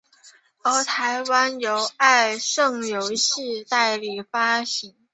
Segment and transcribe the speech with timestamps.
[0.63, 4.95] 而台湾由爱胜游戏代理发行。